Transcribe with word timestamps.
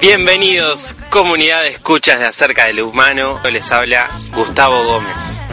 Bienvenidos, 0.00 0.96
comunidad 1.10 1.62
de 1.62 1.70
escuchas 1.70 2.20
de 2.20 2.26
acerca 2.26 2.66
del 2.66 2.82
humano. 2.82 3.40
Les 3.50 3.72
habla 3.72 4.10
Gustavo 4.34 4.84
Gómez. 4.84 5.48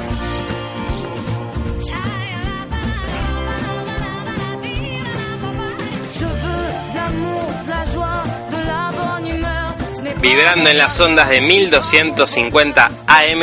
Vibrando 10.22 10.70
en 10.70 10.78
las 10.78 11.00
ondas 11.00 11.30
de 11.30 11.42
1250 11.42 12.92
AM 13.08 13.42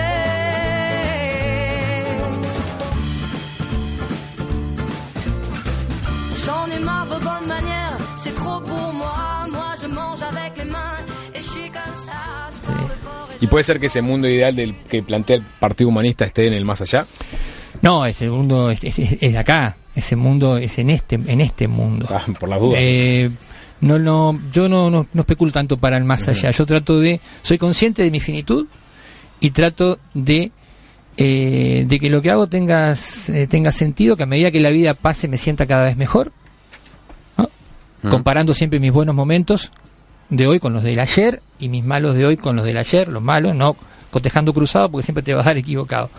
J'en 6.43 6.65
ai 6.71 6.79
marre 6.79 7.05
de 7.05 7.19
bonnes 7.23 7.45
manières, 7.47 7.97
c'est 8.17 8.33
trop 8.33 8.59
pour 8.61 8.93
moi. 8.93 9.45
Moi 9.51 9.75
je 9.79 9.85
mange 9.87 10.23
avec 10.23 10.57
les 10.57 10.65
mains 10.65 10.97
¿Y 13.41 13.47
puede 13.47 13.63
ser 13.63 13.79
que 13.79 13.85
ese 13.87 14.01
mundo 14.01 14.27
ideal 14.27 14.55
del 14.55 14.75
que 14.75 15.01
plantea 15.01 15.37
el 15.37 15.43
Partido 15.43 15.89
Humanista 15.89 16.25
esté 16.25 16.47
en 16.47 16.53
el 16.53 16.65
más 16.65 16.81
allá? 16.81 17.07
No, 17.81 18.05
ese 18.05 18.29
mundo 18.29 18.69
es, 18.69 18.83
es- 18.83 19.17
es 19.21 19.35
acá. 19.37 19.77
Ese 19.95 20.15
mundo 20.15 20.57
es 20.57 20.77
en 20.79 20.89
este, 20.89 21.15
en 21.15 21.41
este 21.41 21.67
mundo. 21.67 22.05
Ah, 22.09 22.21
por 22.39 22.49
las 22.49 22.59
dudas. 22.59 22.79
Eh, 22.81 23.29
no, 23.81 23.97
no, 23.97 24.37
yo 24.51 24.67
no, 24.67 24.89
no, 24.89 25.07
no 25.13 25.21
especulo 25.21 25.51
tanto 25.51 25.77
para 25.77 25.97
el 25.97 26.03
más 26.03 26.27
allá. 26.27 26.51
Yo 26.51 26.65
trato 26.65 26.99
de, 26.99 27.21
soy 27.41 27.57
consciente 27.57 28.03
de 28.03 28.11
mi 28.11 28.19
finitud 28.19 28.67
y 29.39 29.51
trato 29.51 29.99
de, 30.13 30.51
eh, 31.15 31.85
de 31.87 31.99
que 31.99 32.09
lo 32.09 32.21
que 32.21 32.31
hago 32.31 32.47
tenga, 32.47 32.93
eh, 33.29 33.47
tenga 33.47 33.71
sentido, 33.71 34.17
que 34.17 34.23
a 34.23 34.25
medida 34.25 34.51
que 34.51 34.59
la 34.59 34.69
vida 34.69 34.93
pase 34.93 35.29
me 35.29 35.37
sienta 35.37 35.65
cada 35.65 35.85
vez 35.85 35.95
mejor, 35.95 36.33
¿no? 37.37 37.49
comparando 38.09 38.53
siempre 38.53 38.79
mis 38.81 38.91
buenos 38.91 39.15
momentos 39.15 39.71
de 40.29 40.47
hoy 40.47 40.59
con 40.59 40.73
los 40.73 40.83
del 40.83 40.99
ayer 40.99 41.41
y 41.59 41.69
mis 41.69 41.83
malos 41.83 42.15
de 42.15 42.25
hoy 42.25 42.37
con 42.37 42.55
los 42.55 42.65
del 42.65 42.77
ayer, 42.77 43.07
los 43.07 43.21
malos, 43.21 43.55
no 43.55 43.75
cotejando 44.11 44.53
cruzado 44.53 44.89
porque 44.89 45.03
siempre 45.05 45.23
te 45.23 45.33
vas 45.33 45.45
a 45.45 45.49
dar 45.49 45.57
equivocado. 45.57 46.09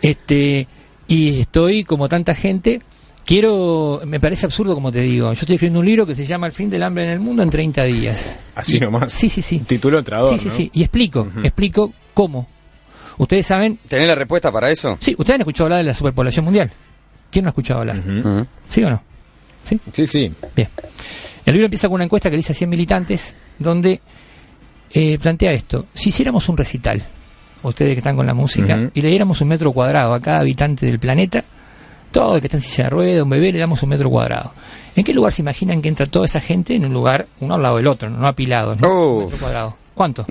Este, 0.00 0.66
y 1.06 1.40
estoy 1.40 1.84
como 1.84 2.08
tanta 2.08 2.34
gente, 2.34 2.80
quiero, 3.24 4.00
me 4.06 4.18
parece 4.20 4.46
absurdo 4.46 4.74
como 4.74 4.90
te 4.90 5.00
digo, 5.00 5.26
yo 5.26 5.32
estoy 5.32 5.54
escribiendo 5.54 5.80
un 5.80 5.86
libro 5.86 6.06
que 6.06 6.14
se 6.14 6.26
llama 6.26 6.46
El 6.46 6.52
fin 6.52 6.70
del 6.70 6.82
hambre 6.82 7.04
en 7.04 7.10
el 7.10 7.20
mundo 7.20 7.42
en 7.42 7.50
30 7.50 7.84
días. 7.84 8.38
Así 8.54 8.76
Y- 8.76 8.80
nomás. 8.80 9.12
Sí, 9.12 9.28
sí, 9.28 9.42
sí. 9.42 9.58
Título 9.60 9.98
entrador, 9.98 10.32
Sí, 10.32 10.38
sí, 10.38 10.48
¿no? 10.48 10.54
sí. 10.54 10.70
Y 10.74 10.82
explico, 10.82 11.28
explico 11.42 11.92
cómo. 12.14 12.48
Ustedes 13.18 13.46
saben, 13.46 13.78
¿Tenés 13.88 14.08
la 14.08 14.14
respuesta 14.14 14.50
para 14.50 14.70
eso? 14.70 14.96
sí, 15.00 15.12
ustedes 15.18 15.34
han 15.36 15.40
escuchado 15.42 15.66
hablar 15.66 15.78
de 15.78 15.84
la 15.84 15.94
superpoblación 15.94 16.44
mundial. 16.44 16.70
¿Quién 17.30 17.44
no 17.44 17.48
ha 17.48 17.50
escuchado 17.52 17.80
hablar? 17.80 18.02
¿Sí 18.68 18.82
o 18.84 18.90
no? 18.90 19.02
¿Sí? 19.64 19.78
Sí, 19.92 20.06
sí. 20.06 20.32
Bien. 20.56 20.68
El 21.46 21.52
libro 21.54 21.66
empieza 21.66 21.88
con 21.88 21.96
una 21.96 22.04
encuesta 22.04 22.28
que 22.30 22.36
le 22.36 22.40
hice 22.40 22.52
a 22.52 22.54
100 22.54 22.68
militantes, 22.70 23.34
donde 23.58 24.00
eh, 24.92 25.18
plantea 25.18 25.52
esto. 25.52 25.86
Si 25.94 26.10
hiciéramos 26.10 26.48
un 26.48 26.56
recital, 26.56 27.06
ustedes 27.62 27.92
que 27.94 27.98
están 27.98 28.16
con 28.16 28.26
la 28.26 28.34
música, 28.34 28.90
y 28.94 29.00
le 29.00 29.08
diéramos 29.08 29.40
un 29.40 29.48
metro 29.48 29.72
cuadrado 29.72 30.14
a 30.14 30.20
cada 30.20 30.40
habitante 30.40 30.86
del 30.86 30.98
planeta, 30.98 31.44
todo 32.10 32.34
el 32.34 32.40
que 32.40 32.48
está 32.48 32.58
en 32.58 32.62
silla 32.62 32.84
de 32.84 32.90
ruedas, 32.90 33.22
un 33.22 33.30
bebé, 33.30 33.52
le 33.52 33.58
damos 33.58 33.82
un 33.82 33.88
metro 33.88 34.10
cuadrado. 34.10 34.52
¿En 34.94 35.02
qué 35.04 35.14
lugar 35.14 35.32
se 35.32 35.40
imaginan 35.42 35.80
que 35.80 35.88
entra 35.88 36.04
toda 36.06 36.26
esa 36.26 36.40
gente 36.40 36.74
en 36.74 36.84
un 36.84 36.92
lugar, 36.92 37.26
uno 37.40 37.54
al 37.54 37.62
lado 37.62 37.76
del 37.78 37.86
otro, 37.86 38.10
no 38.10 38.26
apilados? 38.26 38.78
¿no? 38.80 38.88
Un 39.16 39.24
metro 39.24 39.38
cuadrado. 39.38 39.76
¿Cuánto? 39.94 40.26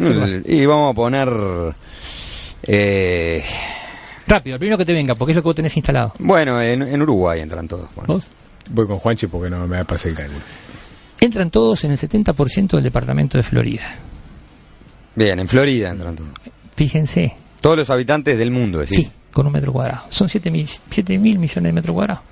Y 0.45 0.65
vamos 0.65 0.91
a 0.91 0.93
poner... 0.95 1.29
eh, 2.63 3.43
Rápido, 4.27 4.55
el 4.55 4.59
primero 4.59 4.77
que 4.77 4.85
te 4.85 4.93
venga, 4.93 5.15
porque 5.15 5.31
es 5.31 5.35
lo 5.35 5.41
que 5.41 5.47
vos 5.47 5.55
tenés 5.55 5.75
instalado. 5.75 6.13
bueno, 6.19 6.61
en, 6.61 6.83
en 6.83 7.01
Uruguay 7.01 7.41
entran 7.41 7.67
todos. 7.67 7.89
bueno. 7.95 8.13
¿Vos? 8.13 8.27
Voy 8.69 8.87
con 8.87 8.97
Juanchi 8.99 9.27
porque 9.27 9.49
no 9.49 9.67
me 9.67 9.83
pasa 9.83 10.07
el 10.09 10.15
cálculo. 10.15 10.39
Entran 11.21 11.49
todos 11.51 11.83
en 11.85 11.91
el 11.91 11.97
70% 11.97 12.71
del 12.71 12.83
departamento 12.83 13.37
de 13.37 13.43
Florida. 13.43 13.95
Bien, 15.15 15.39
en 15.39 15.47
Florida 15.47 15.89
entran 15.89 16.15
todos. 16.15 16.31
Fíjense, 16.75 17.35
Todos 17.61 17.77
los 17.77 17.89
habitantes 17.91 18.37
del 18.37 18.49
mundo, 18.51 18.79
decís. 18.79 18.97
sí, 18.97 19.11
con 19.31 19.45
un 19.45 19.53
metro 19.53 19.71
cuadrado. 19.71 20.05
Son 20.09 20.27
7 20.27 20.49
mil, 20.49 20.67
siete 20.89 21.17
mil 21.19 21.37
millones 21.37 21.63
de 21.69 21.73
metros 21.73 21.93
cuadrados. 21.93 22.23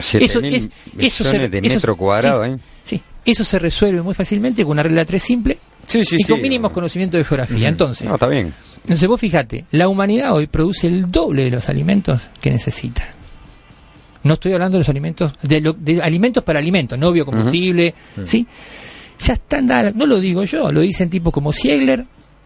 Siete 0.00 0.26
Eso 0.26 0.40
mil 0.40 0.54
es- 0.54 0.68
eso 0.98 1.24
se- 1.24 1.48
de 1.48 1.58
eso- 1.58 1.74
metro 1.76 1.96
cuadrado, 1.96 2.44
sí. 2.44 2.50
¿eh? 2.50 2.58
Sí, 2.84 3.02
eso 3.24 3.44
se 3.44 3.58
resuelve 3.58 4.02
muy 4.02 4.14
fácilmente 4.14 4.62
con 4.64 4.72
una 4.72 4.82
regla 4.82 5.04
3 5.04 5.22
simple 5.22 5.58
Sí, 5.86 6.04
sí, 6.04 6.16
y 6.18 6.24
con 6.24 6.42
mínimos 6.42 6.72
conocimientos 6.72 7.18
de 7.18 7.24
geografía. 7.24 7.68
Entonces, 7.68 8.08
No, 8.08 8.14
está 8.14 8.26
bien. 8.26 8.52
entonces 8.82 9.06
vos 9.08 9.20
fíjate, 9.20 9.66
la 9.70 9.88
humanidad 9.88 10.32
hoy 10.34 10.48
produce 10.48 10.88
el 10.88 11.08
doble 11.10 11.44
de 11.44 11.50
los 11.52 11.68
alimentos 11.68 12.20
que 12.40 12.50
necesita. 12.50 13.06
No 14.26 14.34
estoy 14.34 14.52
hablando 14.52 14.76
de 14.76 14.80
los 14.80 14.88
alimentos, 14.88 15.32
de, 15.42 15.60
lo- 15.60 15.72
de 15.72 16.02
alimentos 16.02 16.42
para 16.42 16.58
alimentos, 16.58 16.98
no 16.98 17.12
biocombustible, 17.12 17.94
¿sí? 18.24 18.46
Ya 19.20 19.34
están 19.34 19.66
dadas, 19.66 19.94
no 19.94 20.04
lo 20.06 20.20
digo 20.20 20.44
yo, 20.44 20.70
lo 20.72 20.80
dicen 20.80 21.08
tipos 21.08 21.32
como 21.32 21.52
Siegler, 21.52 22.04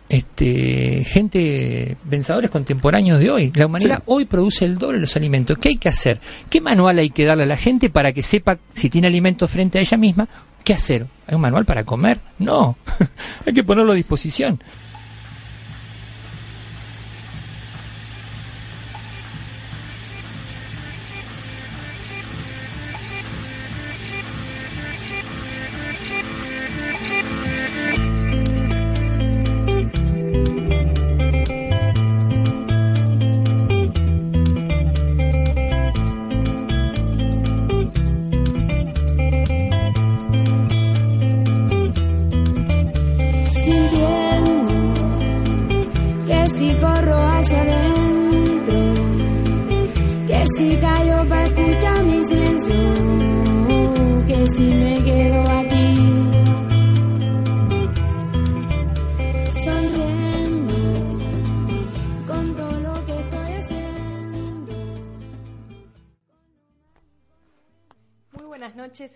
este, 0.09 1.05
gente, 1.05 1.97
pensadores 2.09 2.51
contemporáneos 2.51 3.19
de 3.21 3.31
hoy. 3.31 3.53
La 3.55 3.67
humanidad 3.67 4.03
hoy 4.07 4.25
produce 4.25 4.65
el 4.65 4.77
doble 4.77 4.97
de 4.99 5.03
los 5.03 5.17
alimentos. 5.17 5.57
¿Qué 5.59 5.69
hay 5.71 5.77
que 5.77 5.89
hacer? 5.89 6.21
¿Qué 6.49 6.61
manual 6.61 6.99
hay 6.99 7.11
que 7.11 7.25
darle 7.25 7.45
a 7.45 7.47
la 7.47 7.57
gente 7.57 7.91
para 7.91 8.13
que 8.13 8.23
sepa 8.23 8.59
si 8.75 8.91
tiene 8.91 9.07
alimentos 9.07 9.49
frente 9.51 9.79
a 9.79 9.81
ella 9.81 9.97
misma? 9.97 10.29
¿Qué 10.65 10.75
hacer? 10.75 11.07
¿Hay 11.27 11.37
un 11.37 11.41
manual 11.41 11.65
para 11.65 11.85
comer? 11.85 12.19
No, 12.39 12.77
hay 13.47 13.53
que 13.53 13.63
ponerlo 13.65 13.93
a 13.93 13.95
disposición. 13.95 14.61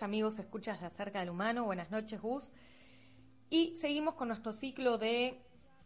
Amigos 0.01 0.39
escuchas 0.39 0.79
de 0.81 0.87
Acerca 0.87 1.19
del 1.19 1.29
Humano. 1.29 1.65
Buenas 1.65 1.91
noches, 1.91 2.21
Gus. 2.21 2.51
Y 3.49 3.75
seguimos 3.77 4.15
con 4.15 4.27
nuestro 4.27 4.51
ciclo 4.51 4.97
de 4.97 5.41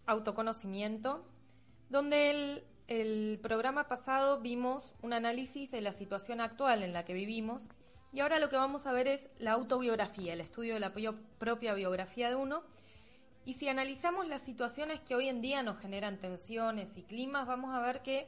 autoconocimiento, 0.06 1.26
donde 1.90 2.32
el, 2.32 2.64
el 2.88 3.40
programa 3.42 3.88
pasado 3.88 4.40
vimos 4.40 4.96
un 5.02 5.14
análisis 5.14 5.70
de 5.72 5.82
la 5.82 5.94
situación 5.94 6.42
actual 6.42 6.84
en 6.84 6.94
la 6.94 7.06
que 7.06 7.14
vivimos 7.14 7.70
y 8.12 8.22
ahora 8.22 8.40
lo 8.40 8.50
que 8.50 8.56
vamos 8.56 8.88
a 8.88 8.92
ver 8.92 9.08
es 9.08 9.30
la 9.38 9.52
autobiografía, 9.52 10.34
el 10.34 10.42
estudio 10.42 10.74
de 10.74 10.80
la 10.80 10.94
propia 11.38 11.74
biografía 11.74 12.30
de 12.30 12.36
uno. 12.36 12.64
Y 13.46 13.54
si 13.54 13.70
analizamos 13.70 14.28
las 14.28 14.42
situaciones 14.42 15.00
que 15.02 15.16
hoy 15.16 15.28
en 15.28 15.42
día 15.42 15.62
nos 15.62 15.78
generan 15.78 16.18
tensiones 16.18 16.98
y 16.98 17.04
climas, 17.04 17.46
vamos 17.46 17.74
a 17.74 17.82
ver 17.82 18.02
que 18.02 18.28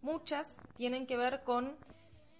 muchas 0.00 0.56
tienen 0.76 1.06
que 1.06 1.16
ver 1.16 1.42
con 1.42 1.76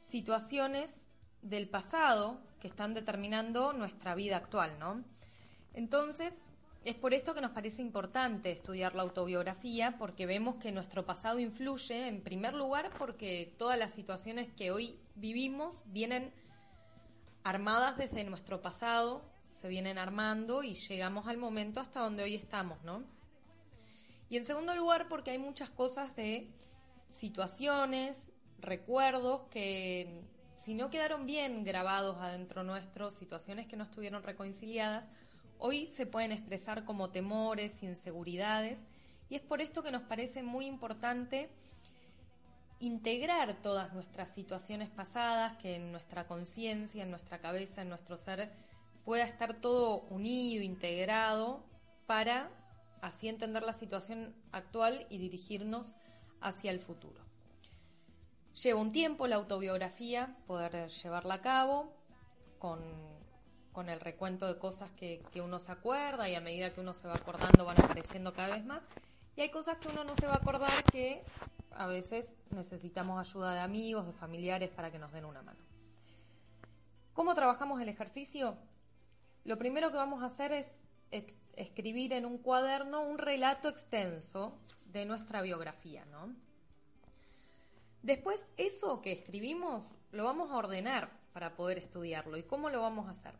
situaciones 0.03 1.05
del 1.43 1.69
pasado 1.69 2.41
que 2.61 2.69
están 2.69 2.95
determinando 2.95 3.73
nuestra 3.73 4.15
vida 4.15 4.37
actual, 4.37 4.79
¿no? 4.79 5.05
Entonces, 5.75 6.43
es 6.85 6.95
por 6.95 7.15
esto 7.15 7.35
que 7.35 7.41
nos 7.41 7.51
parece 7.51 7.83
importante 7.83 8.53
estudiar 8.53 8.95
la 8.95 9.03
autobiografía, 9.03 9.97
porque 9.99 10.25
vemos 10.25 10.57
que 10.57 10.71
nuestro 10.71 11.05
pasado 11.05 11.39
influye, 11.41 12.07
en 12.07 12.23
primer 12.23 12.55
lugar, 12.55 12.91
porque 12.97 13.53
todas 13.59 13.79
las 13.79 13.93
situaciones 13.93 14.49
que 14.57 14.71
hoy 14.71 14.99
vivimos 15.17 15.83
vienen 15.87 16.33
armadas 17.43 17.97
desde 17.97 18.23
nuestro 18.25 18.63
pasado, 18.63 19.23
se 19.53 19.69
vienen 19.69 19.99
armando 19.99 20.63
y 20.63 20.75
llegamos 20.75 21.27
al 21.27 21.39
momento 21.39 21.81
hasta 21.81 22.01
donde 22.01 22.23
hoy 22.23 22.35
estamos, 22.35 22.83
¿no? 22.85 23.03
Y 24.29 24.37
en 24.37 24.45
segundo 24.45 24.75
lugar, 24.75 25.09
porque 25.09 25.31
hay 25.31 25.39
muchas 25.39 25.71
cosas 25.71 26.15
de 26.15 26.49
situaciones, 27.11 28.31
recuerdos 28.61 29.43
que 29.51 30.23
si 30.57 30.75
no 30.75 30.91
quedaron 30.91 31.27
bien 31.27 31.65
grabados 31.65 32.17
adentro 32.19 32.65
nuestro, 32.65 33.11
situaciones 33.11 33.67
que 33.67 33.77
no 33.77 33.85
estuvieron 33.85 34.23
reconciliadas, 34.23 35.09
hoy 35.59 35.89
se 35.93 36.07
pueden 36.07 36.33
expresar 36.33 36.85
como 36.85 37.11
temores, 37.11 37.83
inseguridades, 37.83 38.79
y 39.29 39.37
es 39.37 39.43
por 39.43 39.61
esto 39.61 39.83
que 39.83 39.91
nos 39.91 40.03
parece 40.03 40.43
muy 40.43 40.67
importante 40.67 41.51
integrar 42.79 43.55
todas 43.63 43.93
nuestras 43.93 44.31
situaciones 44.31 44.91
pasadas, 44.91 45.57
que 45.57 45.77
en 45.77 45.93
nuestra 45.93 46.27
conciencia, 46.27 47.03
en 47.03 47.11
nuestra 47.11 47.39
cabeza, 47.39 47.83
en 47.83 47.89
nuestro 47.89 48.19
ser, 48.19 48.51
pueda 49.05 49.25
estar 49.25 49.55
todo 49.55 50.03
unido, 50.11 50.63
integrado, 50.63 51.65
para 52.07 52.51
así 53.03 53.29
entender 53.29 53.63
la 53.63 53.73
situación 53.73 54.35
actual 54.53 55.07
y 55.11 55.19
dirigirnos 55.19 55.95
hacia 56.41 56.71
el 56.71 56.81
futuro. 56.81 57.26
Lleva 58.63 58.81
un 58.81 58.91
tiempo 58.91 59.27
la 59.27 59.37
autobiografía, 59.37 60.35
poder 60.47 60.89
llevarla 60.89 61.35
a 61.35 61.41
cabo 61.43 61.93
con, 62.59 62.81
con 63.73 63.91
el 63.91 64.01
recuento 64.01 64.47
de 64.47 64.59
cosas 64.59 64.91
que, 64.93 65.23
que 65.31 65.43
uno 65.43 65.59
se 65.59 65.73
acuerda 65.73 66.29
y 66.29 66.35
a 66.35 66.41
medida 66.41 66.73
que 66.73 66.81
uno 66.81 66.95
se 66.95 67.07
va 67.07 67.15
acordando 67.15 67.67
van 67.67 67.79
apareciendo 67.83 68.33
cada 68.33 68.55
vez 68.55 68.65
más. 68.65 68.89
Y 69.37 69.43
hay 69.43 69.51
cosas 69.51 69.77
que 69.77 69.89
uno 69.89 70.05
no 70.05 70.15
se 70.15 70.27
va 70.27 70.33
a 70.33 70.37
acordar 70.37 70.71
que 70.91 71.23
a 71.73 71.87
veces 71.87 72.39
necesitamos 72.51 73.21
ayuda 73.21 73.53
de 73.53 73.61
amigos, 73.61 74.07
de 74.07 74.15
familiares 74.15 74.71
para 74.71 74.91
que 74.91 74.99
nos 74.99 75.13
den 75.13 75.27
una 75.27 75.43
mano. 75.43 75.61
¿Cómo 77.13 77.35
trabajamos 77.35 77.83
el 77.83 77.91
ejercicio? 77.91 78.57
Lo 79.45 79.59
primero 79.59 79.91
que 79.91 79.99
vamos 79.99 80.23
a 80.23 80.27
hacer 80.27 80.53
es 80.53 80.79
escribir 81.57 82.15
en 82.15 82.25
un 82.25 82.39
cuaderno 82.39 83.03
un 83.03 83.19
relato 83.19 83.69
extenso 83.69 84.59
de 84.87 85.05
nuestra 85.05 85.43
biografía, 85.43 86.07
¿no? 86.07 86.35
Después, 88.07 88.47
eso 88.57 89.03
que 89.03 89.11
escribimos 89.11 89.85
lo 90.13 90.23
vamos 90.23 90.53
a 90.53 90.59
ordenar 90.59 91.11
para 91.33 91.57
poder 91.57 91.77
estudiarlo. 91.77 92.37
¿Y 92.37 92.45
cómo 92.45 92.71
lo 92.71 92.81
vamos 92.81 93.09
a 93.09 93.11
hacer? 93.11 93.35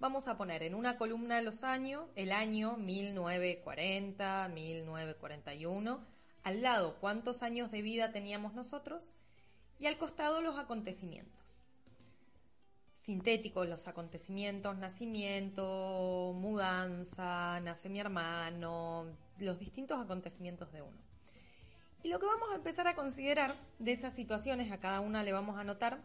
Vamos 0.00 0.28
a 0.28 0.36
poner 0.36 0.62
en 0.64 0.74
una 0.74 0.98
columna 0.98 1.40
los 1.40 1.64
años, 1.64 2.04
el 2.14 2.30
año 2.30 2.76
1940, 2.76 4.48
1941, 4.48 6.06
al 6.42 6.60
lado 6.60 6.96
cuántos 7.00 7.42
años 7.42 7.70
de 7.70 7.80
vida 7.80 8.12
teníamos 8.12 8.52
nosotros 8.52 9.08
y 9.78 9.86
al 9.86 9.96
costado 9.96 10.42
los 10.42 10.58
acontecimientos. 10.58 11.42
Sintéticos 12.92 13.66
los 13.66 13.88
acontecimientos, 13.88 14.76
nacimiento, 14.76 16.34
mudanza, 16.36 17.60
nace 17.60 17.88
mi 17.88 18.00
hermano, 18.00 19.06
los 19.38 19.58
distintos 19.58 19.98
acontecimientos 19.98 20.70
de 20.70 20.82
uno. 20.82 21.05
Y 22.06 22.08
lo 22.08 22.20
que 22.20 22.26
vamos 22.26 22.52
a 22.52 22.54
empezar 22.54 22.86
a 22.86 22.94
considerar 22.94 23.56
de 23.80 23.90
esas 23.90 24.14
situaciones, 24.14 24.70
a 24.70 24.78
cada 24.78 25.00
una 25.00 25.24
le 25.24 25.32
vamos 25.32 25.56
a 25.56 25.62
anotar, 25.62 25.98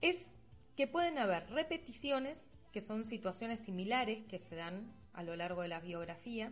es 0.00 0.32
que 0.74 0.86
pueden 0.86 1.18
haber 1.18 1.50
repeticiones, 1.50 2.48
que 2.72 2.80
son 2.80 3.04
situaciones 3.04 3.60
similares 3.60 4.22
que 4.22 4.38
se 4.38 4.56
dan 4.56 4.90
a 5.12 5.22
lo 5.22 5.36
largo 5.36 5.60
de 5.60 5.68
la 5.68 5.80
biografía, 5.80 6.50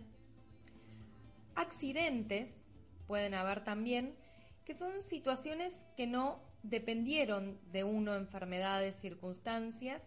accidentes, 1.54 2.66
pueden 3.06 3.32
haber 3.32 3.64
también, 3.64 4.14
que 4.66 4.74
son 4.74 5.00
situaciones 5.00 5.72
que 5.96 6.06
no 6.06 6.38
dependieron 6.62 7.58
de 7.72 7.82
uno, 7.84 8.14
enfermedades, 8.14 8.94
circunstancias, 8.96 10.02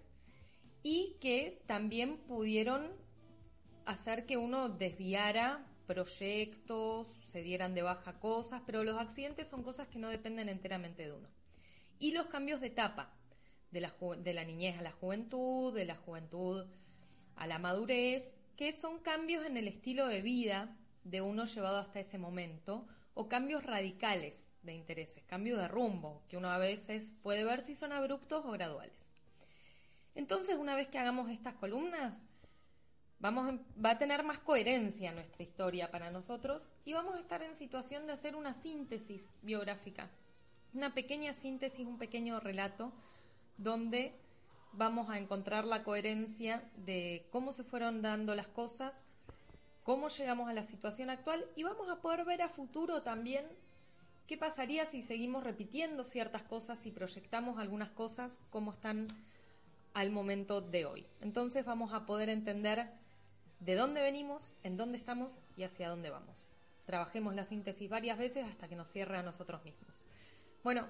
y 0.84 1.18
que 1.22 1.64
también 1.66 2.18
pudieron 2.18 2.92
hacer 3.88 4.28
que 4.28 4.38
uno 4.38 4.70
desviara 4.70 5.66
proyectos, 5.88 7.08
se 7.26 7.42
dieran 7.42 7.74
de 7.74 7.82
baja 7.82 8.20
cosas, 8.20 8.62
pero 8.66 8.84
los 8.84 9.00
accidentes 9.00 9.48
son 9.48 9.64
cosas 9.64 9.88
que 9.88 10.00
no 10.00 10.10
dependen 10.10 10.50
enteramente 10.50 11.04
de 11.04 11.14
uno. 11.14 11.30
Y 12.00 12.12
los 12.12 12.28
cambios 12.28 12.62
de 12.62 12.68
etapa, 12.68 13.12
de 13.72 13.82
la, 13.82 14.44
niñez 14.44 14.78
a 14.78 14.82
la 14.82 14.92
juventud, 14.92 15.74
de 15.74 15.86
la 15.86 15.96
juventud 15.96 16.66
a 17.36 17.48
la 17.48 17.60
madurez, 17.60 18.36
que 18.56 18.72
son 18.72 19.00
cambios 19.00 19.46
en 19.46 19.58
el 19.58 19.68
estilo 19.68 20.08
de 20.08 20.22
vida 20.22 20.76
de 21.04 21.22
uno 21.22 21.46
llevado 21.46 21.78
hasta 21.78 22.00
ese 22.00 22.18
momento, 22.18 22.88
o 23.14 23.28
cambios 23.28 23.64
radicales 23.64 24.36
de 24.64 24.74
intereses, 24.74 25.24
cambios 25.26 25.60
de 25.60 25.68
rumbo, 25.68 26.24
que 26.28 26.38
uno 26.38 26.50
a 26.50 26.58
veces 26.58 27.16
puede 27.24 27.44
ver 27.44 27.62
si 27.62 27.76
son 27.76 27.94
abruptos 27.94 28.46
o 28.46 28.52
graduales. 28.52 28.98
Entonces, 30.16 30.58
una 30.58 30.76
vez 30.76 30.88
que 30.88 30.98
hagamos 30.98 31.30
estas 31.30 31.56
columnas, 31.56 32.26
vamos, 33.20 33.60
va 33.84 33.92
a 33.92 33.98
tener 33.98 34.24
más 34.24 34.40
coherencia 34.40 35.12
nuestra 35.12 35.44
historia 35.44 35.92
para 35.92 36.12
nosotros 36.12 36.62
y 36.86 36.94
vamos 36.94 37.16
a 37.16 37.20
estar 37.20 37.42
en 37.42 37.56
situación 37.56 38.08
de 38.08 38.14
hacer 38.14 38.36
una 38.36 38.54
síntesis 38.54 39.32
biográfica, 39.42 40.10
una 40.74 40.94
pequeña 40.94 41.34
síntesis, 41.34 41.86
un 41.86 41.98
pequeño 41.98 42.40
relato 42.40 42.92
donde 43.58 44.14
vamos 44.74 45.10
a 45.10 45.18
encontrar 45.18 45.66
la 45.66 45.84
coherencia 45.84 46.64
de 46.86 47.28
cómo 47.32 47.54
se 47.54 47.64
fueron 47.64 48.02
dando 48.02 48.36
las 48.36 48.48
cosas, 48.48 49.06
cómo 49.84 50.10
llegamos 50.10 50.50
a 50.50 50.54
la 50.54 50.64
situación 50.64 51.10
actual 51.10 51.46
y 51.56 51.64
vamos 51.64 51.90
a 51.90 52.02
poder 52.02 52.26
ver 52.26 52.42
a 52.42 52.50
futuro 52.50 53.02
también 53.02 53.46
qué 54.28 54.38
pasaría 54.38 54.86
si 54.86 55.02
seguimos 55.02 55.44
repitiendo 55.44 56.04
ciertas 56.04 56.44
cosas 56.44 56.86
y 56.86 56.92
proyectamos 56.92 57.58
algunas 57.58 57.90
cosas 57.90 58.40
como 58.52 58.74
están 58.74 59.08
al 59.94 60.12
momento 60.12 60.62
de 60.62 60.86
hoy. 60.86 61.08
Entonces 61.22 61.66
vamos 61.66 61.94
a 61.94 62.06
poder 62.06 62.30
entender 62.30 62.88
de 63.60 63.76
dónde 63.76 64.02
venimos, 64.02 64.54
en 64.64 64.78
dónde 64.78 64.98
estamos 64.98 65.42
y 65.56 65.64
hacia 65.64 65.90
dónde 65.90 66.10
vamos. 66.10 66.46
Trabajemos 66.86 67.36
la 67.36 67.44
síntesis 67.44 67.90
varias 67.90 68.18
veces 68.18 68.46
hasta 68.46 68.68
que 68.68 68.76
nos 68.76 68.90
cierre 68.90 69.18
a 69.18 69.24
nosotros 69.24 69.64
mismos. 69.64 70.04
Bueno, 70.64 70.88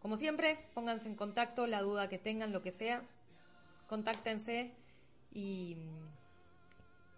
como 0.00 0.16
siempre, 0.16 0.58
pónganse 0.72 1.08
en 1.08 1.16
contacto, 1.16 1.66
la 1.66 1.82
duda 1.82 2.08
que 2.08 2.18
tengan, 2.18 2.52
lo 2.52 2.62
que 2.62 2.72
sea, 2.72 3.02
contáctense 3.86 4.72
y, 5.32 5.76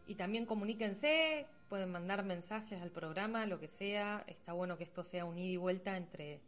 y 0.07 0.15
también 0.15 0.47
comuníquense, 0.47 1.47
pueden 1.69 1.93
mandar 1.93 2.25
mensajes 2.25 2.81
al 2.81 2.91
programa, 2.91 3.47
lo 3.47 3.61
que 3.61 3.69
sea. 3.69 4.25
Está 4.27 4.53
bueno 4.53 4.79
que 4.79 4.85
esto 4.85 5.05
sea 5.05 5.25
un 5.25 5.39
ida 5.39 5.53
y 5.53 5.57
vuelta 5.57 5.97
entre, 5.97 6.41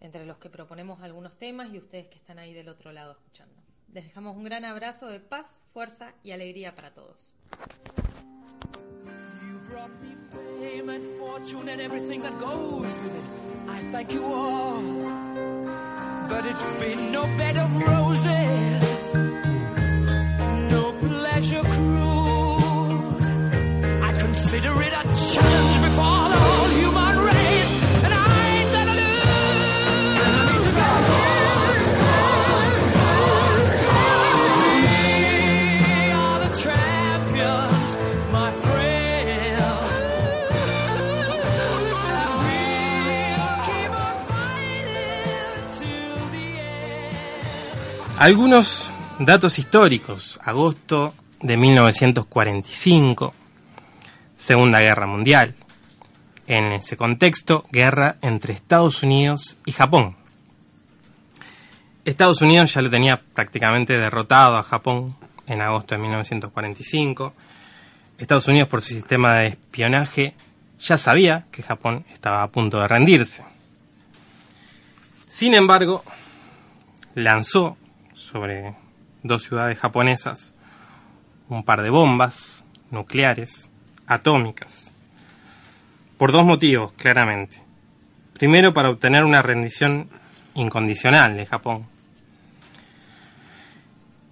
entre 0.00 0.24
los 0.24 0.38
que 0.38 0.48
proponemos 0.48 1.02
algunos 1.02 1.36
temas 1.36 1.72
y 1.72 1.78
ustedes 1.78 2.08
que 2.08 2.16
están 2.16 2.38
ahí 2.38 2.54
del 2.54 2.68
otro 2.68 2.92
lado 2.92 3.12
escuchando. 3.12 3.65
Les 3.92 4.04
dejamos 4.04 4.36
un 4.36 4.44
gran 4.44 4.64
abrazo 4.64 5.08
de 5.08 5.20
paz, 5.20 5.62
fuerza 5.72 6.12
y 6.22 6.32
alegría 6.32 6.74
para 6.74 6.92
todos. 6.92 7.32
But 16.28 16.44
it's 16.44 16.78
been 16.80 17.12
no 17.12 17.24
bed 17.38 17.56
of 17.56 17.70
roses, 17.80 18.85
Algunos 48.18 48.90
datos 49.18 49.58
históricos. 49.58 50.40
Agosto 50.42 51.12
de 51.42 51.58
1945, 51.58 53.34
Segunda 54.36 54.80
Guerra 54.80 55.06
Mundial. 55.06 55.54
En 56.46 56.72
ese 56.72 56.96
contexto, 56.96 57.66
guerra 57.70 58.16
entre 58.22 58.54
Estados 58.54 59.02
Unidos 59.02 59.58
y 59.66 59.72
Japón. 59.72 60.16
Estados 62.06 62.40
Unidos 62.40 62.72
ya 62.72 62.80
lo 62.80 62.88
tenía 62.88 63.20
prácticamente 63.20 63.98
derrotado 63.98 64.56
a 64.56 64.62
Japón 64.62 65.14
en 65.46 65.60
agosto 65.60 65.94
de 65.94 66.00
1945. 66.00 67.34
Estados 68.16 68.48
Unidos, 68.48 68.70
por 68.70 68.80
su 68.80 68.94
sistema 68.94 69.34
de 69.34 69.48
espionaje, 69.48 70.32
ya 70.80 70.96
sabía 70.96 71.44
que 71.52 71.62
Japón 71.62 72.06
estaba 72.10 72.42
a 72.42 72.48
punto 72.48 72.80
de 72.80 72.88
rendirse. 72.88 73.44
Sin 75.28 75.52
embargo, 75.52 76.02
lanzó 77.14 77.76
sobre 78.26 78.74
dos 79.22 79.44
ciudades 79.44 79.78
japonesas 79.78 80.52
un 81.48 81.62
par 81.62 81.82
de 81.82 81.90
bombas 81.90 82.64
nucleares 82.90 83.70
atómicas. 84.06 84.90
Por 86.18 86.32
dos 86.32 86.44
motivos, 86.44 86.92
claramente. 86.92 87.62
Primero, 88.32 88.72
para 88.72 88.90
obtener 88.90 89.24
una 89.24 89.42
rendición 89.42 90.08
incondicional 90.54 91.36
de 91.36 91.46
Japón. 91.46 91.86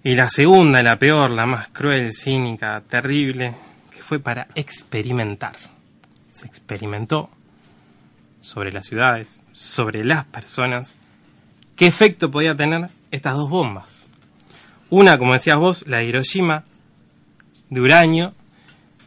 Y 0.03 0.15
la 0.15 0.29
segunda, 0.29 0.83
la 0.83 0.99
peor, 0.99 1.31
la 1.31 1.45
más 1.45 1.69
cruel, 1.69 2.13
cínica, 2.13 2.81
terrible, 2.87 3.55
que 3.89 4.03
fue 4.03 4.19
para 4.19 4.47
experimentar. 4.55 5.55
se 6.29 6.45
experimentó 6.45 7.29
sobre 8.41 8.73
las 8.73 8.85
ciudades, 8.85 9.41
sobre 9.53 10.03
las 10.03 10.25
personas, 10.25 10.97
qué 11.77 11.87
efecto 11.87 12.29
podía 12.29 12.55
tener 12.55 12.89
estas 13.15 13.35
dos 13.35 13.49
bombas. 13.49 14.07
Una, 14.89 15.17
como 15.17 15.33
decías 15.33 15.57
vos, 15.57 15.85
la 15.87 15.97
de 15.97 16.05
Hiroshima, 16.05 16.63
de 17.69 17.81
uranio, 17.81 18.33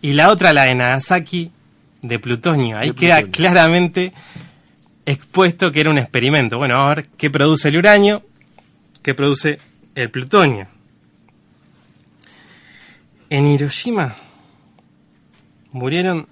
y 0.03 0.13
la 0.13 0.31
otra, 0.31 0.53
la 0.53 0.65
de 0.65 0.75
Nagasaki, 0.75 1.51
de 2.03 2.19
plutonio. 2.19 2.79
Ahí 2.79 2.89
De 2.89 2.95
queda 2.95 3.17
plutonio. 3.17 3.37
claramente 3.37 4.13
expuesto 5.07 5.73
que 5.73 5.81
era 5.81 5.91
un 5.91 5.99
experimento. 5.99 6.59
Bueno, 6.59 6.77
a 6.77 6.95
ver 6.95 7.07
qué 7.17 7.31
produce 7.31 7.69
el 7.69 7.79
uranio, 7.79 8.23
qué 9.03 9.15
produce 9.15 9.59
el 9.95 10.11
plutonio. 10.11 10.67
En 13.31 13.47
Hiroshima 13.47 14.17
murieron 15.73 16.27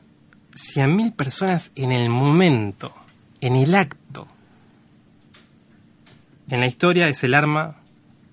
100.000 0.54 1.14
personas 1.14 1.70
en 1.76 1.92
el 1.92 2.08
momento, 2.08 2.94
en 3.40 3.56
el 3.56 3.74
acto. 3.74 4.28
En 6.48 6.60
la 6.60 6.66
historia 6.66 7.08
es 7.08 7.22
el 7.24 7.34
arma 7.34 7.76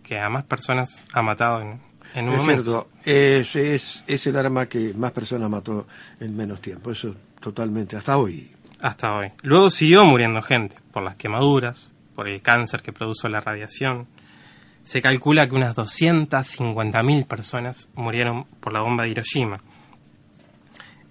que 0.04 0.20
a 0.20 0.30
más 0.30 0.44
personas 0.44 1.00
ha 1.14 1.22
matado 1.22 1.62
en, 1.62 1.80
en 2.14 2.28
un 2.28 2.36
es 2.36 2.42
momento. 2.42 2.64
cierto, 2.64 2.90
es, 3.06 3.56
es, 3.56 4.04
es 4.06 4.28
el 4.28 4.36
arma 4.36 4.68
que 4.68 4.94
más 4.94 5.12
personas 5.12 5.50
mató 5.50 5.88
en 6.20 6.36
menos 6.36 6.62
tiempo. 6.62 6.92
Eso 6.92 7.16
totalmente, 7.40 7.96
hasta 7.96 8.18
hoy. 8.18 8.52
Hasta 8.82 9.16
hoy. 9.16 9.32
Luego 9.42 9.70
siguió 9.72 10.06
muriendo 10.06 10.42
gente 10.42 10.76
por 10.92 11.04
las 11.04 11.16
quemaduras, 11.16 11.90
por 12.16 12.28
el 12.28 12.42
cáncer 12.42 12.82
que 12.82 12.94
produjo 12.94 13.28
la 13.30 13.40
radiación. 13.42 14.08
Se 14.84 15.02
calcula 15.02 15.48
que 15.48 15.56
unas 15.56 15.76
250.000 15.76 17.26
personas 17.26 17.88
murieron 17.96 18.44
por 18.60 18.74
la 18.74 18.82
bomba 18.82 19.04
de 19.04 19.10
Hiroshima. 19.10 19.58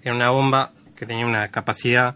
Era 0.03 0.15
una 0.15 0.31
bomba 0.31 0.71
que 0.95 1.07
tenía 1.07 1.27
una 1.27 1.49
capacidad 1.49 2.15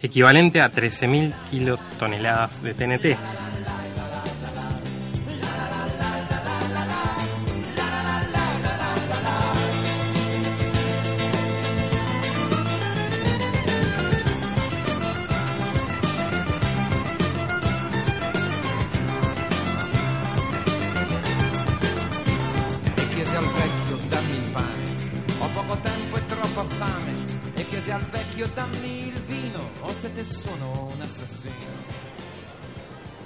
equivalente 0.00 0.62
a 0.62 0.72
13.000 0.72 1.34
kilotoneladas 1.50 2.62
de 2.62 2.74
TNT. 2.74 3.45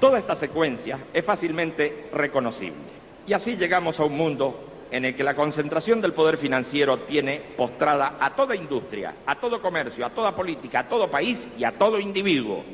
Toda 0.00 0.18
esta 0.18 0.34
secuencia 0.34 0.98
es 1.14 1.24
fácilmente 1.24 2.08
reconocible. 2.12 2.90
Y 3.28 3.32
así 3.32 3.56
llegamos 3.56 4.00
a 4.00 4.04
un 4.04 4.16
mundo 4.16 4.58
en 4.90 5.04
el 5.04 5.14
que 5.14 5.22
la 5.22 5.36
concentración 5.36 6.00
del 6.00 6.12
poder 6.12 6.38
financiero 6.38 6.98
tiene 6.98 7.40
postrada 7.56 8.16
a 8.18 8.30
toda 8.30 8.56
industria, 8.56 9.14
a 9.24 9.36
todo 9.36 9.62
comercio, 9.62 10.04
a 10.04 10.10
toda 10.10 10.34
política, 10.34 10.80
a 10.80 10.88
todo 10.88 11.08
país 11.08 11.46
y 11.56 11.62
a 11.62 11.70
todo 11.70 12.00
individuo. 12.00 12.64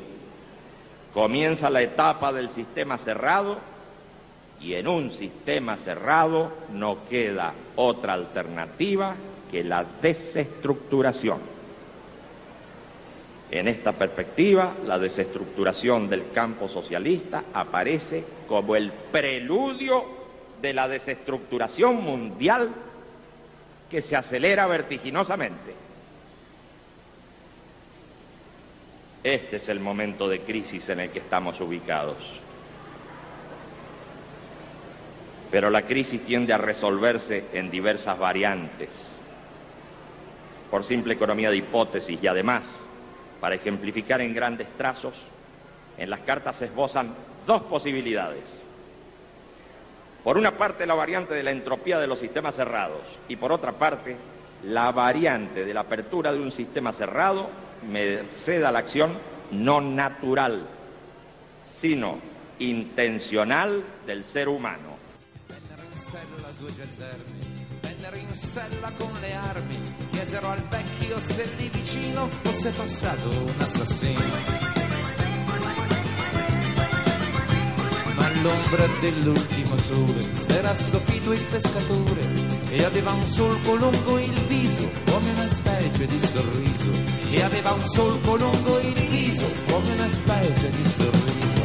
Comienza 1.13 1.69
la 1.69 1.83
etapa 1.83 2.33
del 2.33 2.49
sistema 2.49 2.97
cerrado 2.97 3.59
y 4.59 4.73
en 4.73 4.87
un 4.87 5.11
sistema 5.11 5.77
cerrado 5.85 6.51
no 6.73 6.97
queda 7.07 7.53
otra 7.75 8.13
alternativa 8.13 9.15
que 9.51 9.63
la 9.63 9.85
desestructuración. 10.01 11.39
En 13.49 13.67
esta 13.67 13.93
perspectiva, 13.93 14.73
la 14.85 14.99
desestructuración 14.99 16.09
del 16.09 16.31
campo 16.33 16.67
socialista 16.67 17.45
aparece 17.53 18.23
como 18.47 18.75
el 18.75 18.91
preludio 18.91 20.03
de 20.61 20.73
la 20.73 20.87
desestructuración 20.87 22.03
mundial 22.03 22.69
que 23.89 24.01
se 24.01 24.15
acelera 24.15 24.67
vertiginosamente. 24.67 25.75
Este 29.23 29.57
es 29.57 29.69
el 29.69 29.79
momento 29.79 30.27
de 30.27 30.41
crisis 30.41 30.87
en 30.89 30.99
el 31.01 31.09
que 31.09 31.19
estamos 31.19 31.59
ubicados. 31.61 32.17
Pero 35.51 35.69
la 35.69 35.83
crisis 35.83 36.25
tiende 36.25 36.53
a 36.53 36.57
resolverse 36.57 37.45
en 37.53 37.71
diversas 37.71 38.19
variantes, 38.19 38.89
por 40.69 40.83
simple 40.83 41.13
economía 41.13 41.49
de 41.49 41.57
hipótesis 41.57 42.19
y 42.21 42.27
además, 42.27 42.63
para 43.39 43.55
ejemplificar 43.55 44.21
en 44.21 44.33
grandes 44.33 44.67
trazos, 44.77 45.13
en 45.97 46.09
las 46.09 46.19
cartas 46.21 46.57
se 46.57 46.65
esbozan 46.65 47.13
dos 47.45 47.63
posibilidades. 47.63 48.43
Por 50.23 50.37
una 50.37 50.57
parte, 50.57 50.85
la 50.85 50.93
variante 50.93 51.33
de 51.33 51.43
la 51.43 51.51
entropía 51.51 51.99
de 51.99 52.07
los 52.07 52.19
sistemas 52.19 52.55
cerrados 52.55 53.01
y 53.29 53.37
por 53.37 53.51
otra 53.51 53.71
parte, 53.71 54.17
la 54.65 54.91
variante 54.91 55.63
de 55.63 55.73
la 55.73 55.81
apertura 55.81 56.31
de 56.33 56.39
un 56.39 56.51
sistema 56.51 56.91
cerrado 56.91 57.47
merced 57.89 58.63
a 58.63 58.71
la 58.71 58.79
acción 58.79 59.11
no 59.51 59.79
natural, 59.81 60.65
sino 61.79 62.17
intencional 62.59 63.83
del 64.05 64.25
ser 64.25 64.49
humano. 64.49 64.97
Chiesero 70.27 70.49
al 70.49 70.61
vecchio 70.67 71.19
se 71.25 71.49
lì 71.57 71.69
vicino 71.69 72.27
fosse 72.41 72.69
passato 72.71 73.29
un 73.29 73.53
assassino. 73.59 74.19
Ma 78.15 78.25
all'ombra 78.25 78.87
dell'ultimo 78.99 79.77
sole 79.77 80.33
s'era 80.33 80.71
assopito 80.71 81.31
il 81.31 81.43
pescatore 81.49 82.29
e 82.69 82.83
aveva 82.83 83.13
un 83.13 83.25
solco 83.25 83.75
lungo 83.75 84.19
il 84.19 84.45
viso 84.47 84.89
come 85.05 85.29
una 85.29 85.49
specie 85.49 86.05
di 86.05 86.19
sorriso 86.19 86.91
e 87.31 87.41
aveva 87.41 87.71
un 87.71 87.87
solco 87.87 88.35
lungo 88.35 88.79
il 88.79 89.07
viso 89.07 89.49
come 89.67 89.91
una 89.91 90.09
specie 90.09 90.69
di 90.69 90.89
sorriso. 90.89 91.56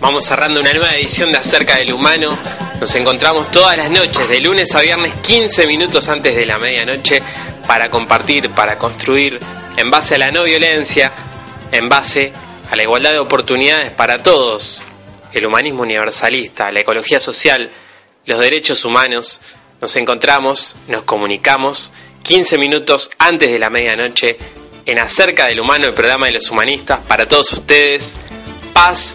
Vamos 0.00 0.24
cerrando 0.24 0.60
una 0.60 0.72
nueva 0.72 0.94
edición 0.96 1.30
de 1.30 1.36
Acerca 1.36 1.76
del 1.76 1.92
Humano. 1.92 2.36
Nos 2.80 2.94
encontramos 2.94 3.50
todas 3.50 3.76
las 3.76 3.90
noches, 3.90 4.26
de 4.30 4.40
lunes 4.40 4.74
a 4.74 4.80
viernes, 4.80 5.12
15 5.20 5.66
minutos 5.66 6.08
antes 6.08 6.34
de 6.34 6.46
la 6.46 6.58
medianoche, 6.58 7.22
para 7.66 7.90
compartir, 7.90 8.50
para 8.50 8.78
construir, 8.78 9.38
en 9.76 9.90
base 9.90 10.14
a 10.14 10.18
la 10.18 10.30
no 10.30 10.44
violencia, 10.44 11.12
en 11.70 11.90
base 11.90 12.32
a 12.70 12.76
la 12.76 12.82
igualdad 12.82 13.12
de 13.12 13.18
oportunidades 13.18 13.90
para 13.90 14.22
todos, 14.22 14.80
el 15.34 15.44
humanismo 15.44 15.82
universalista, 15.82 16.70
la 16.70 16.80
ecología 16.80 17.20
social, 17.20 17.70
los 18.24 18.38
derechos 18.38 18.86
humanos. 18.86 19.42
Nos 19.82 19.94
encontramos, 19.96 20.76
nos 20.88 21.02
comunicamos 21.02 21.92
15 22.22 22.56
minutos 22.56 23.10
antes 23.18 23.50
de 23.50 23.58
la 23.58 23.68
medianoche 23.68 24.38
en 24.86 24.98
Acerca 24.98 25.46
del 25.48 25.60
Humano, 25.60 25.88
el 25.88 25.94
programa 25.94 26.24
de 26.24 26.32
los 26.32 26.50
humanistas, 26.50 27.00
para 27.00 27.28
todos 27.28 27.52
ustedes. 27.52 28.16
Paz, 28.72 29.14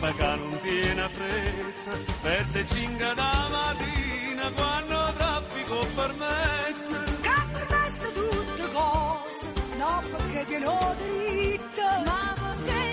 Sembra 0.00 0.14
che 0.14 0.36
non 0.36 0.60
tiene 0.62 1.08
fretta, 1.08 1.98
verso 2.22 2.64
cinque 2.66 3.14
da 3.16 3.48
mattina 3.50 4.52
quando 4.54 5.12
traffico 5.16 5.86
permette. 5.96 7.16
Che 7.20 7.34
permesso 7.52 8.12
tutte 8.12 8.72
cose, 8.72 9.46
no 9.76 10.00
perché 10.08 10.44
ti 10.46 10.58
l'ho. 10.60 10.94
Ma 12.04 12.34
perché 12.38 12.87